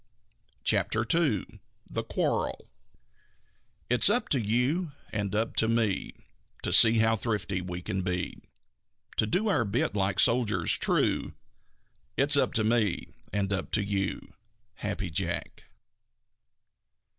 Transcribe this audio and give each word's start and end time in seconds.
CHAPTER 0.63 1.05
II 1.13 1.45
THE 1.85 2.01
QUARREL 2.03 2.67
It's 3.87 4.09
up 4.09 4.29
to 4.29 4.41
you 4.43 4.93
and 5.11 5.35
up 5.35 5.55
to 5.57 5.67
me 5.67 6.15
To 6.63 6.73
see 6.73 6.97
how 6.97 7.15
thrifty 7.15 7.61
we 7.61 7.83
can 7.83 8.01
be. 8.01 8.39
To 9.17 9.27
do 9.27 9.47
our 9.47 9.63
bit 9.63 9.93
like 9.93 10.19
soldiers 10.19 10.75
true 10.75 11.35
It's 12.17 12.35
up 12.35 12.53
to 12.53 12.63
me 12.63 13.09
and 13.31 13.53
up 13.53 13.69
to 13.73 13.83
you. 13.85 14.33
_Happy 14.81 15.11
Jack. 15.11 15.65